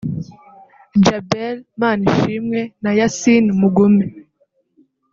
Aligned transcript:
Djabel 0.99 1.55
Manishimwe 1.79 2.59
na 2.83 2.91
Yassin 2.99 3.45
Mugume 3.59 4.05